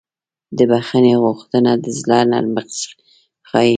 د 0.57 0.59
بښنې 0.69 1.13
غوښتنه 1.23 1.71
د 1.83 1.85
زړه 1.99 2.19
نرمښت 2.31 2.81
ښیي. 3.49 3.69